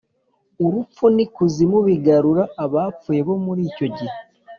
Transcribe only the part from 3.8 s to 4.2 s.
gihe